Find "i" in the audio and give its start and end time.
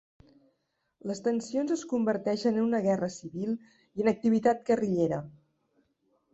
3.55-4.07